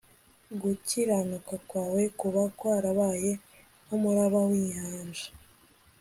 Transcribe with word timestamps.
gukiranuka 0.61 1.53
kwawe 1.67 2.03
kuba 2.19 2.41
kwarabaye 2.57 3.31
nkumuraba 3.85 4.39
winyanja 4.49 5.27